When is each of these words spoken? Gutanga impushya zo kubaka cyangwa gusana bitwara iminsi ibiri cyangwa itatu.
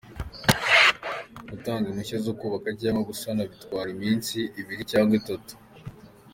Gutanga 1.49 1.85
impushya 1.87 2.17
zo 2.25 2.33
kubaka 2.39 2.69
cyangwa 2.79 3.01
gusana 3.09 3.41
bitwara 3.51 3.87
iminsi 3.95 4.37
ibiri 4.59 4.83
cyangwa 4.91 5.13
itatu. 5.21 5.53